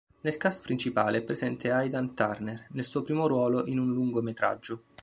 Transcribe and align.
Nel 0.21 0.37
cast 0.37 0.63
principale 0.63 1.19
è 1.19 1.21
presente 1.21 1.69
Aidan 1.69 2.15
Turner 2.15 2.65
nel 2.71 2.83
suo 2.83 3.03
primo 3.03 3.27
ruolo 3.27 3.67
in 3.67 3.77
un 3.77 3.93
lungometraggio. 3.93 4.81